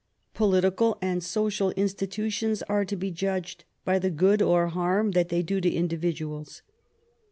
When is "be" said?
2.95-3.11